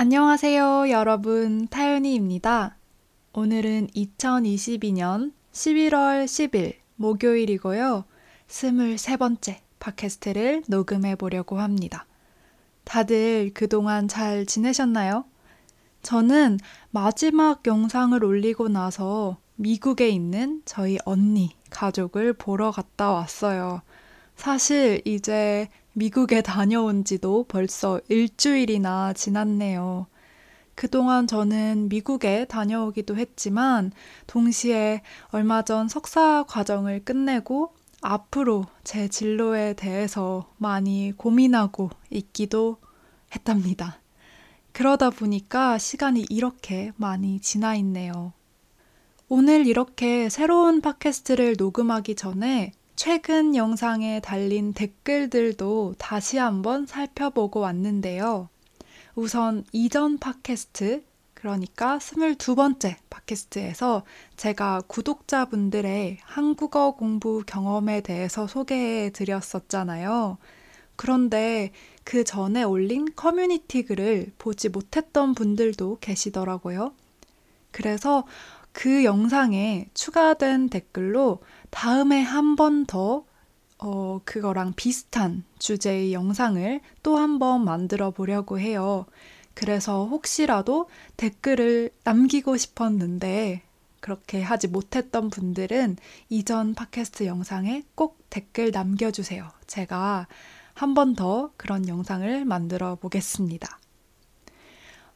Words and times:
안녕하세요, 0.00 0.90
여러분. 0.90 1.66
타윤이입니다. 1.66 2.76
오늘은 3.32 3.88
2022년 3.88 5.32
11월 5.50 6.24
10일 6.24 6.74
목요일이고요. 6.94 8.04
23번째 8.46 9.56
팟캐스트를 9.80 10.62
녹음해 10.68 11.16
보려고 11.16 11.58
합니다. 11.58 12.06
다들 12.84 13.50
그동안 13.54 14.06
잘 14.06 14.46
지내셨나요? 14.46 15.24
저는 16.02 16.60
마지막 16.90 17.66
영상을 17.66 18.22
올리고 18.22 18.68
나서 18.68 19.38
미국에 19.56 20.10
있는 20.10 20.62
저희 20.64 20.98
언니 21.06 21.56
가족을 21.70 22.34
보러 22.34 22.70
갔다 22.70 23.10
왔어요. 23.10 23.82
사실 24.36 25.02
이제 25.04 25.68
미국에 25.98 26.42
다녀온 26.42 27.02
지도 27.02 27.44
벌써 27.48 28.00
일주일이나 28.08 29.14
지났네요. 29.14 30.06
그동안 30.76 31.26
저는 31.26 31.88
미국에 31.88 32.44
다녀오기도 32.44 33.16
했지만 33.16 33.90
동시에 34.28 35.02
얼마 35.30 35.62
전 35.62 35.88
석사 35.88 36.44
과정을 36.44 37.04
끝내고 37.04 37.74
앞으로 38.00 38.66
제 38.84 39.08
진로에 39.08 39.74
대해서 39.74 40.48
많이 40.56 41.12
고민하고 41.16 41.90
있기도 42.10 42.76
했답니다. 43.34 43.98
그러다 44.70 45.10
보니까 45.10 45.78
시간이 45.78 46.26
이렇게 46.30 46.92
많이 46.94 47.40
지나 47.40 47.74
있네요. 47.74 48.32
오늘 49.28 49.66
이렇게 49.66 50.28
새로운 50.28 50.80
팟캐스트를 50.80 51.56
녹음하기 51.58 52.14
전에 52.14 52.70
최근 52.98 53.54
영상에 53.54 54.18
달린 54.18 54.72
댓글들도 54.72 55.94
다시 55.98 56.36
한번 56.36 56.84
살펴보고 56.84 57.60
왔는데요. 57.60 58.48
우선 59.14 59.62
이전 59.70 60.18
팟캐스트, 60.18 61.04
그러니까 61.32 61.98
22번째 61.98 62.96
팟캐스트에서 63.08 64.02
제가 64.36 64.82
구독자분들의 64.88 66.18
한국어 66.22 66.96
공부 66.96 67.44
경험에 67.46 68.00
대해서 68.00 68.48
소개해 68.48 69.10
드렸었잖아요. 69.10 70.36
그런데 70.96 71.70
그 72.02 72.24
전에 72.24 72.64
올린 72.64 73.06
커뮤니티 73.14 73.84
글을 73.84 74.32
보지 74.38 74.70
못했던 74.70 75.36
분들도 75.36 75.98
계시더라고요. 76.00 76.92
그래서 77.70 78.24
그 78.72 79.04
영상에 79.04 79.88
추가된 79.94 80.68
댓글로 80.70 81.40
다음에 81.70 82.20
한 82.22 82.56
번 82.56 82.86
더 82.86 83.24
어, 83.78 84.20
그거랑 84.24 84.72
비슷한 84.74 85.44
주제의 85.58 86.12
영상을 86.12 86.80
또 87.02 87.16
한 87.18 87.38
번 87.38 87.64
만들어 87.64 88.10
보려고 88.10 88.58
해요. 88.58 89.06
그래서 89.54 90.06
혹시라도 90.06 90.88
댓글을 91.16 91.90
남기고 92.04 92.56
싶었는데 92.56 93.62
그렇게 94.00 94.40
하지 94.42 94.68
못했던 94.68 95.30
분들은 95.30 95.96
이전 96.28 96.74
팟캐스트 96.74 97.26
영상에 97.26 97.82
꼭 97.94 98.18
댓글 98.30 98.70
남겨주세요. 98.70 99.48
제가 99.66 100.26
한 100.74 100.94
번 100.94 101.14
더 101.16 101.50
그런 101.56 101.88
영상을 101.88 102.44
만들어 102.44 102.94
보겠습니다. 102.96 103.78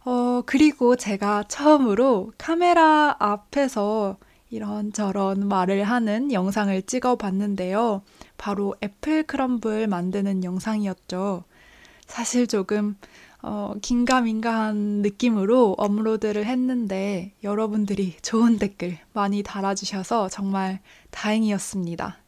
어, 0.05 0.43
그리고 0.45 0.97
제가 0.97 1.45
처음으로 1.45 2.33
카메라 2.37 3.15
앞에서 3.21 4.17
이런저런 4.51 5.49
말을 5.49 5.85
하는 5.85 6.33
영상을 6.33 6.83
찍어 6.83 7.17
봤는데요. 7.17 8.03
바로 8.37 8.75
애플 8.83 9.23
크럼블 9.23 9.87
만드는 9.87 10.45
영상이었죠. 10.45 11.45
사실 12.07 12.47
조금 12.47 12.97
어, 13.43 13.75
긴가민가한 13.81 15.03
느낌으로 15.03 15.75
업로드를 15.79 16.47
했는데 16.47 17.33
여러분들이 17.43 18.17
좋은 18.23 18.59
댓글 18.59 18.99
많이 19.13 19.43
달아주셔서 19.43 20.29
정말 20.29 20.81
다행이었습니다. 21.11 22.19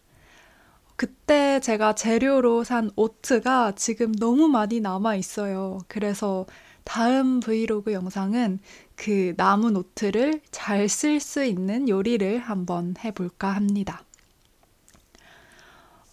그때 0.97 1.61
제가 1.61 1.95
재료로 1.95 2.65
산 2.65 2.91
오트가 2.97 3.73
지금 3.73 4.13
너무 4.13 4.49
많이 4.49 4.81
남아 4.81 5.17
있어요. 5.17 5.81
그래서 5.89 6.47
다음 6.85 7.41
브이로그 7.41 7.93
영상은 7.93 8.59
그 8.97 9.35
나무 9.37 9.71
노트를 9.71 10.41
잘 10.51 10.85
쓸 10.89 11.21
수 11.21 11.45
있는 11.45 11.89
요리를 11.89 12.39
한번 12.39 12.95
해볼까 13.03 13.51
합니다. 13.51 14.05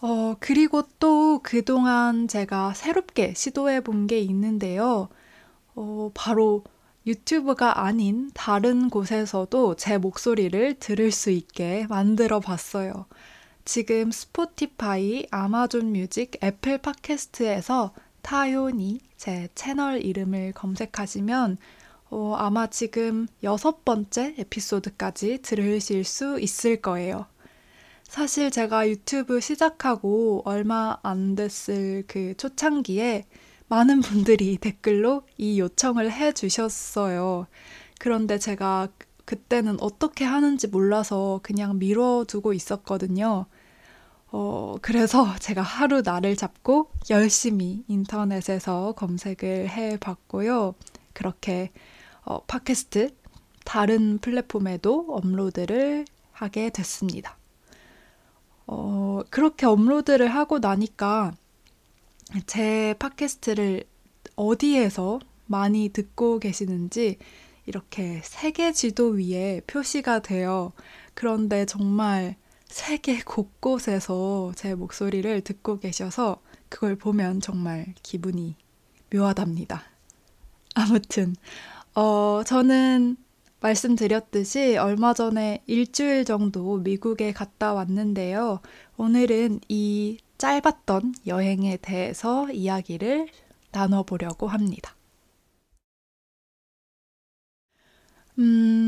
어, 0.02 0.36
그리고 0.40 0.84
또 1.00 1.40
그동안 1.44 2.28
제가 2.28 2.74
새롭게 2.74 3.34
시도해 3.36 3.82
본 3.82 4.08
게 4.08 4.20
있는데요. 4.20 5.10
어, 5.76 6.12
바로 6.14 6.64
유튜브가 7.06 7.84
아닌 7.86 8.32
다른 8.34 8.90
곳에서도 8.90 9.76
제 9.76 9.98
목소리를 9.98 10.76
들을 10.80 11.12
수 11.12 11.30
있게 11.32 11.86
만들어 11.90 12.40
봤어요. 12.40 13.06
지금 13.66 14.12
스포티파이, 14.12 15.28
아마존 15.32 15.94
뮤직, 15.94 16.38
애플 16.44 16.78
팟캐스트에서 16.80 17.94
타요니 18.22 19.00
제 19.18 19.50
채널 19.56 20.04
이름을 20.04 20.54
검색하시면 20.54 21.58
어, 22.10 22.36
아마 22.38 22.68
지금 22.68 23.28
여섯 23.44 23.86
번째 23.86 24.36
에피소드까지 24.38 25.40
들으실 25.42 26.04
수 26.04 26.40
있을 26.40 26.82
거예요. 26.82 27.26
사실 28.04 28.52
제가 28.52 28.90
유튜브 28.90 29.40
시작하고 29.40 30.42
얼마 30.44 30.98
안 31.02 31.36
됐을 31.36 32.04
그 32.08 32.36
초창기에 32.36 33.26
많은 33.70 34.02
분들이 34.02 34.58
댓글로 34.60 35.24
이 35.38 35.60
요청을 35.62 36.12
해 36.12 36.34
주셨어요. 36.34 37.48
그런데 38.00 38.38
제가 38.38 38.90
그때는 39.24 39.78
어떻게 39.80 40.26
하는지 40.26 40.68
몰라서 40.68 41.40
그냥 41.42 41.80
미뤄두고 41.80 42.52
있었거든요. 42.52 43.46
어, 44.32 44.76
그래서 44.82 45.36
제가 45.40 45.62
하루 45.62 46.02
날을 46.02 46.36
잡고 46.36 46.92
열심히 47.10 47.84
인터넷에서 47.88 48.94
검색을 48.94 49.70
해 49.70 49.98
봤고요. 49.98 50.76
그렇게 51.14 51.72
어, 52.24 52.42
팟캐스트 52.46 53.16
다른 53.66 54.18
플랫폼에도 54.20 55.08
업로드를 55.10 56.06
하게 56.32 56.70
됐습니다. 56.70 57.38
어, 58.68 59.22
그렇게 59.30 59.66
업로드를 59.66 60.28
하고 60.28 60.60
나니까 60.60 61.34
제 62.46 62.96
팟캐스트를 63.00 63.84
어디에서 64.36 65.20
많이 65.46 65.90
듣고 65.90 66.40
계시는지 66.40 67.18
이렇게 67.66 68.22
세계 68.24 68.72
지도 68.72 69.10
위에 69.10 69.62
표시가 69.68 70.20
돼요. 70.22 70.72
그런데 71.14 71.66
정말 71.66 72.36
세계 72.72 73.20
곳곳에서 73.22 74.54
제 74.56 74.76
목소리를 74.76 75.42
듣고 75.42 75.80
계셔서 75.80 76.42
그걸 76.70 76.96
보면 76.96 77.42
정말 77.42 77.94
기분이 78.02 78.56
묘하답니다. 79.14 79.84
아무튼, 80.74 81.36
어, 81.96 82.44
저는 82.46 83.18
말씀드렸듯이 83.60 84.78
얼마 84.78 85.14
전에 85.14 85.62
일주일 85.68 86.24
정도 86.24 86.78
미국에 86.78 87.34
갔다 87.34 87.74
왔는데요. 87.74 88.62
오늘은 88.98 89.60
이 89.68 90.18
짧았던 90.38 91.16
여행에 91.28 91.78
대해서 91.78 92.50
이야기를 92.50 93.28
나눠보려고 93.72 94.48
합니다. 94.48 94.96
음, 98.40 98.81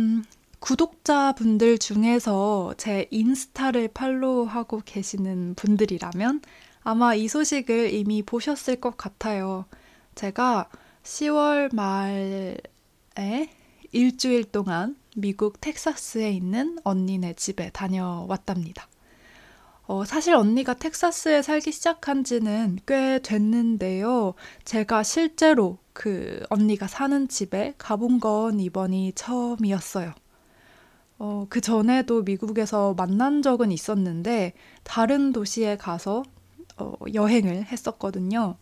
구독자분들 0.64 1.78
중에서 1.78 2.74
제 2.78 3.06
인스타를 3.12 3.90
팔로우하고 3.90 4.82
계시는 4.86 5.56
분들이라면 5.56 6.42
아마 6.84 7.16
이 7.16 7.28
소식을 7.28 7.94
이미 7.94 8.24
보셨을 8.24 8.78
것 8.78 8.96
같아요. 8.96 9.66
제가 10.16 10.70
10월 11.04 11.76
말에 11.76 12.56
일주일 13.92 14.46
동안 14.46 14.96
미국 15.18 15.60
텍사스에 15.60 16.32
있는 16.32 16.78
언니네 16.86 17.34
집에 17.34 17.70
다녀왔답니다. 17.72 18.88
어, 19.86 20.06
사실 20.06 20.34
언니가 20.34 20.76
텍사스에 20.76 21.42
살기 21.42 21.74
시작한 21.74 22.24
지는 22.24 22.80
꽤 22.88 23.20
됐는데요. 23.22 24.34
제가 24.64 25.04
실제로 25.04 25.78
그 25.92 26.42
언니가 26.50 26.88
사는 26.88 27.28
집에 27.28 27.74
가본 27.78 28.22
건 28.22 28.62
이번이 28.62 29.12
처음이었어요. 29.14 30.14
어, 31.26 31.46
그 31.48 31.62
전에도 31.62 32.22
미국에서 32.24 32.94
만난 32.96 33.42
적은 33.42 33.72
있었는데 33.72 34.52
다른 34.84 35.32
도시에 35.32 35.78
가서 35.78 36.22
어, 36.76 36.96
여행을 37.14 37.64
했었거든요. 37.64 38.58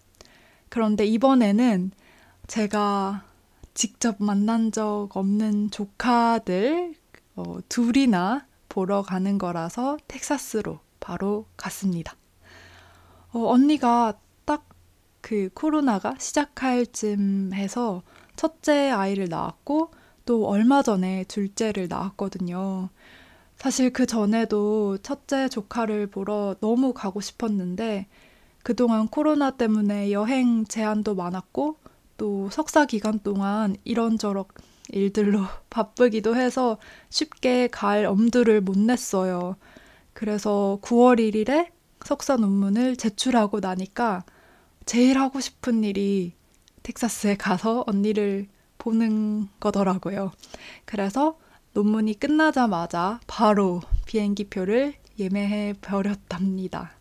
그런데 0.70 1.04
이번에는 1.08 1.90
제가 2.46 3.24
직접 3.74 4.18
만난 4.20 4.72
적 4.72 5.10
없는 5.12 5.72
조카들 5.72 6.94
어, 7.36 7.58
둘이나 7.68 8.46
보러 8.70 9.02
가는 9.02 9.40
거라서 9.40 9.98
텍사스로 10.08 10.82
바로 11.00 11.48
갔습니다. 11.58 12.16
어, 13.34 13.48
언니가 13.48 14.20
딱 14.46 14.72
그 15.22 15.50
코로나가 15.54 16.16
시작할 16.20 16.88
쯤 16.88 17.54
해서 17.54 18.02
첫째 18.36 18.90
아이를 18.90 19.30
낳았고 19.30 19.92
또 20.26 20.48
얼마 20.48 20.82
전에 20.82 21.24
둘째를 21.26 21.88
낳았거든요. 21.88 22.90
사실 23.58 23.94
그 23.94 24.06
전에도 24.06 24.98
첫째 25.00 25.48
조카를 25.48 26.08
보러 26.08 26.56
너무 26.62 26.94
가고 26.94 27.22
싶었는데 27.22 28.08
그동안 28.64 29.08
코로나 29.08 29.52
때문에 29.52 30.12
여행 30.12 30.66
제한도 30.66 31.16
많았고 31.16 31.78
또 32.18 32.50
석사 32.50 32.86
기간 32.86 33.20
동안 33.20 33.76
이런저런 33.84 34.46
일들로 34.90 35.42
바쁘기도 35.70 36.36
해서 36.36 36.78
쉽게 37.10 37.68
갈 37.68 38.06
엄두를 38.06 38.62
못 38.62 38.78
냈어요. 38.78 39.56
그래서 40.14 40.80
9월 40.82 41.20
1일에 41.20 41.70
석사 42.04 42.36
논문을 42.36 42.96
제출하고 42.96 43.60
나니까 43.60 44.24
제일 44.86 45.20
하고 45.20 45.40
싶은 45.40 45.84
일이 45.84 46.34
텍사스에 46.84 47.38
가서 47.38 47.84
언니를 47.88 48.48
보는 48.82 49.48
거더라고요. 49.60 50.32
그래서 50.86 51.38
논문이 51.74 52.20
끝나자마자 52.20 53.20
바로 53.28 53.82
비행기표를 54.08 54.96
예매해 55.20 55.74
버렸답니다. 55.82 56.92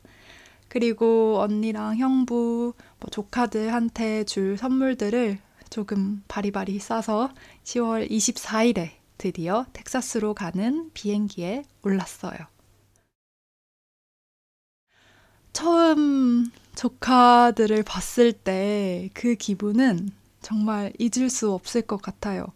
그리고 0.68 1.40
언니랑 1.40 1.96
형부, 1.96 2.74
뭐 3.00 3.10
조카들한테 3.10 4.24
줄 4.24 4.58
선물들을 4.58 5.38
조금 5.70 6.22
바리바리 6.28 6.78
싸서 6.78 7.30
10월 7.64 8.10
24일에 8.10 8.90
드디어 9.16 9.64
텍사스로 9.72 10.34
가는 10.34 10.90
비행기에 10.92 11.64
올랐어요. 11.82 12.38
처음 15.52 16.50
조카들을 16.76 17.82
봤을 17.82 18.32
때 18.32 19.10
그 19.14 19.34
기분은 19.34 20.10
정말 20.40 20.92
잊을 20.98 21.30
수 21.30 21.52
없을 21.52 21.82
것 21.82 22.00
같아요. 22.00 22.46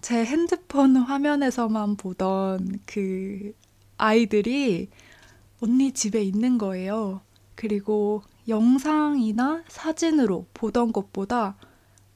제 0.00 0.24
핸드폰 0.24 0.96
화면에서만 0.96 1.96
보던 1.96 2.80
그 2.86 3.54
아이들이 3.96 4.90
언니 5.62 5.92
집에 5.92 6.22
있는 6.22 6.58
거예요. 6.58 7.20
그리고 7.54 8.22
영상이나 8.48 9.64
사진으로 9.68 10.46
보던 10.52 10.92
것보다 10.92 11.56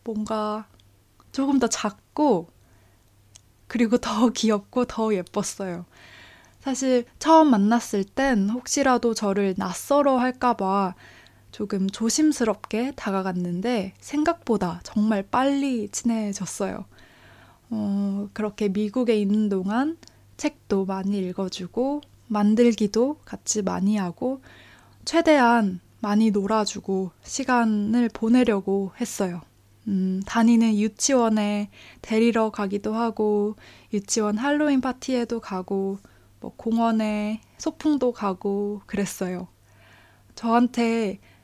뭔가 0.04 0.66
조금 1.32 1.58
더 1.58 1.66
작고 1.68 2.48
그리고 3.66 3.98
더 3.98 4.28
귀엽고 4.34 4.86
더 4.86 5.14
예뻤어요. 5.14 5.86
사실 6.60 7.06
처음 7.18 7.50
만났을 7.50 8.04
땐 8.04 8.50
혹시라도 8.50 9.14
저를 9.14 9.54
낯설어 9.56 10.18
할까봐 10.18 10.94
조금 11.50 11.88
조심스럽게 11.88 12.92
다가갔는데 12.96 13.94
생각보다 14.00 14.80
정말 14.84 15.22
빨리 15.22 15.88
친해졌어요. 15.88 16.84
어, 17.70 18.28
그렇게 18.32 18.68
미국에 18.68 19.18
있는 19.18 19.48
동안 19.48 19.96
책도 20.36 20.86
많이 20.86 21.18
읽어주고 21.18 22.02
만들기도 22.28 23.18
같이 23.24 23.62
많이 23.62 23.96
하고 23.96 24.40
최대한 25.04 25.80
많이 26.00 26.30
놀아주고 26.30 27.10
시간을 27.22 28.10
보내려고 28.12 28.92
했어요. 29.00 29.40
음, 29.88 30.22
다니는 30.26 30.76
유치원에 30.76 31.70
데리러 32.02 32.50
가기도 32.50 32.94
하고 32.94 33.56
유치원 33.92 34.36
할로윈 34.36 34.80
파티에도 34.80 35.40
가고 35.40 35.98
뭐 36.40 36.52
공원에 36.56 37.40
소풍도 37.56 38.12
가고 38.12 38.82
그랬어요. 38.86 39.48
저한테 40.34 41.18
막 41.18 41.37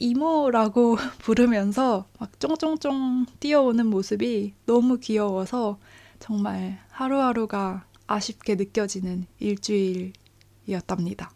이모라고 0.00 0.96
부르면서 1.20 2.06
막 2.18 2.40
쫑쫑쫑 2.40 3.26
뛰어오는 3.38 3.86
모습이 3.86 4.54
너무 4.64 4.98
귀여워서 4.98 5.78
정말 6.18 6.78
하루하루가 6.88 7.84
아쉽게 8.06 8.54
느껴지는 8.54 9.26
일주일이었답니다. 9.38 11.30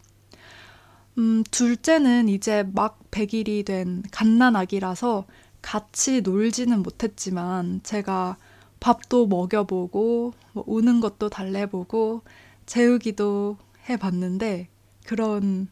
음, 1.17 1.43
둘째는 1.49 2.27
이제 2.27 2.63
막 2.73 2.99
100일이 3.11 3.63
된 3.65 4.03
갓난아기라서 4.11 5.25
같이 5.61 6.21
놀지는 6.21 6.81
못했지만 6.83 7.81
제가 7.83 8.37
밥도 8.79 9.27
먹여보고 9.27 10.33
뭐 10.53 10.63
우는 10.67 10.99
것도 10.99 11.29
달래보고 11.29 12.23
재우기도 12.65 13.57
해봤는데 13.89 14.67
그런 15.05 15.67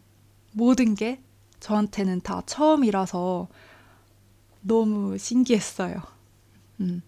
모든 0.51 0.95
게 0.95 1.19
저한테는 1.63 2.19
다 2.21 2.41
처음이라서 2.45 3.47
너무 4.61 5.17
신기했어요. 5.17 5.95
음. 6.81 7.01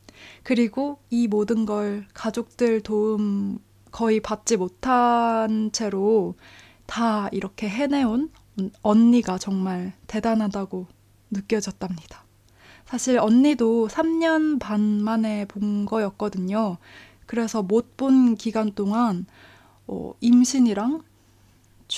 그리고 0.44 0.98
이 1.10 1.28
모든 1.28 1.66
걸 1.66 2.06
가족들 2.13 2.80
도움 2.80 3.60
거의 3.92 4.22
받지 4.22 4.56
못한 4.56 5.72
채로 5.74 6.36
다 6.86 7.28
이렇게 7.34 7.68
해내온 7.68 8.31
언니가 8.81 9.38
정말 9.38 9.92
대단하다고 10.07 10.88
느껴졌답니다. 11.31 12.24
사실 12.86 13.19
언니도 13.19 13.90
3년 13.90 14.60
반 14.62 14.80
만에 15.04 15.44
본 15.46 15.86
거였거든요. 15.86 16.78
그래서 17.25 17.62
못 17.62 17.98
본 17.98 18.36
기간 18.36 18.72
동안 18.74 19.25
어, 19.88 20.13
임신이랑 20.22 21.04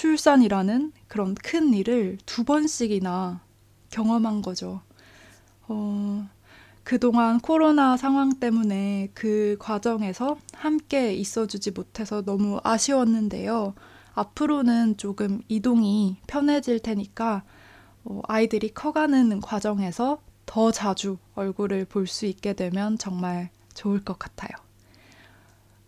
출산이라는 0.01 0.91
그런 1.07 1.33
큰 1.33 1.73
일을 1.73 2.19
두 2.27 2.43
번씩이나 2.43 3.41
경험한 3.89 4.43
거죠. 4.43 4.81
어, 5.67 6.29
그동안 6.83 7.39
코로나 7.39 7.97
상황 7.97 8.29
때문에 8.39 9.09
그 9.15 9.55
과정에서 9.59 10.37
함께 10.53 11.15
있어주지 11.15 11.71
못해서 11.71 12.21
너무 12.21 12.59
아쉬웠는데요. 12.63 13.73
앞으로는 14.13 14.97
조금 14.97 15.41
이동이 15.47 16.17
편해질 16.27 16.79
테니까 16.81 17.43
어, 18.03 18.21
아이들이 18.27 18.69
커가는 18.69 19.41
과정에서 19.41 20.19
더 20.45 20.71
자주 20.71 21.17
얼굴을 21.33 21.85
볼 21.85 22.05
수 22.05 22.27
있게 22.27 22.53
되면 22.53 22.99
정말 22.99 23.49
좋을 23.73 24.03
것 24.03 24.19
같아요. 24.19 24.51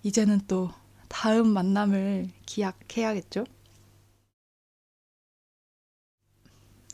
이제는 0.02 0.42
또 0.48 0.72
다음 1.10 1.50
만남을 1.50 2.30
기약해야겠죠? 2.48 3.46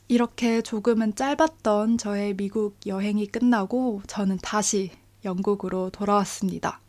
이렇게 0.08 0.62
조금은 0.62 1.16
짧았던 1.16 1.98
저의 1.98 2.36
미국 2.36 2.78
여행이 2.86 3.28
끝나고 3.28 4.02
저는 4.08 4.38
다시 4.42 4.92
영국으로 5.24 5.90
돌아왔습니다. 5.90 6.80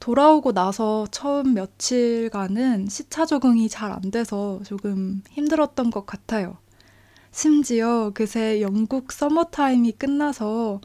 돌아오고 0.00 0.52
나서 0.52 1.06
처음 1.10 1.54
며칠간은 1.54 2.88
시차 2.88 3.26
적응이 3.26 3.68
잘 3.68 3.92
안 3.92 4.10
돼서 4.10 4.60
조금 4.64 5.22
힘들었던 5.30 5.90
것 5.90 6.06
같아요. 6.06 6.56
심지어 7.32 8.10
그새 8.14 8.60
영국 8.62 9.12
서머타임이 9.12 9.92
끝나서 9.92 10.80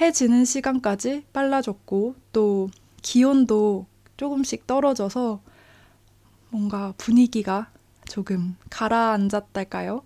해 0.00 0.12
지는 0.12 0.44
시간까지 0.44 1.24
빨라졌고 1.32 2.14
또 2.32 2.68
기온도 3.02 3.86
조금씩 4.16 4.66
떨어져서 4.66 5.40
뭔가 6.50 6.92
분위기가 6.98 7.70
조금 8.08 8.56
가라앉았달까요? 8.70 10.02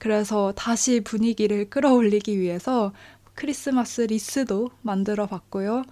그래서 0.00 0.52
다시 0.56 1.00
분위기를 1.00 1.68
끌어올리기 1.68 2.40
위해서 2.40 2.94
크리스마스 3.34 4.00
리스도 4.00 4.70
만들어 4.80 5.26
봤고요. 5.26 5.84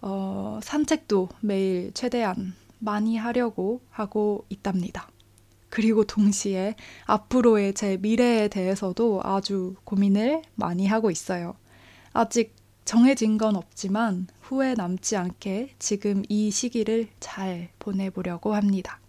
어, 0.00 0.60
산책도 0.62 1.28
매일 1.40 1.90
최대한 1.92 2.54
많이 2.78 3.16
하려고 3.16 3.80
하고 3.90 4.46
있답니다. 4.48 5.08
그리고 5.70 6.04
동시에 6.04 6.76
앞으로의 7.06 7.74
제 7.74 7.96
미래에 7.96 8.46
대해서도 8.46 9.22
아주 9.24 9.74
고민을 9.82 10.42
많이 10.54 10.86
하고 10.86 11.10
있어요. 11.10 11.56
아직 12.12 12.54
정해진 12.84 13.38
건 13.38 13.56
없지만 13.56 14.28
후회 14.40 14.74
남지 14.74 15.16
않게 15.16 15.74
지금 15.80 16.22
이 16.28 16.52
시기를 16.52 17.08
잘 17.18 17.70
보내보려고 17.80 18.54
합니다. 18.54 19.00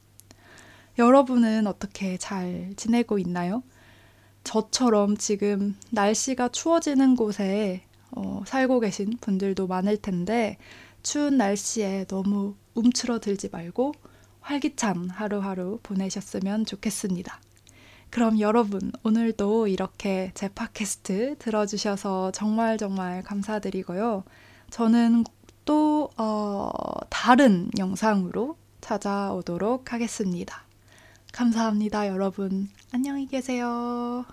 여러분은 0.98 1.68
어떻게 1.68 2.18
잘 2.18 2.74
지내고 2.75 3.20
있나요? 3.20 3.62
저처럼 4.50 5.15
지금 5.15 5.75
날씨가 5.91 6.48
추워지는 6.48 7.15
곳에 7.15 7.84
어, 8.10 8.41
살고 8.48 8.79
계신 8.79 9.15
분들도 9.22 9.68
많을 9.68 9.98
텐데 9.98 10.58
추운 11.03 11.38
날씨에 11.38 12.06
너무 12.06 12.56
움츠러들지 12.74 13.50
말고 13.51 13.94
활기찬 14.41 15.12
하루하루 15.12 15.77
보내셨으면 15.84 16.65
좋겠습니다. 16.65 17.39
그럼 18.10 18.39
여러분, 18.39 18.91
오늘도 19.03 19.68
이렇게 19.68 20.32
제 20.34 20.50
팟캐스트 20.50 21.36
들어주셔서 21.38 22.32
정말 22.32 22.79
정말 22.79 23.22
감사드리고요. 23.22 24.24
저는 24.72 25.25
또, 25.63 26.10
어, 26.18 26.72
다른 27.12 27.70
영상으로 27.77 28.58
찾아오도록 28.82 29.94
하겠습니다. 29.94 30.63
감사합니다, 31.34 32.08
여러분. 32.08 32.70
안녕히 32.91 33.27
계세요. 33.27 34.25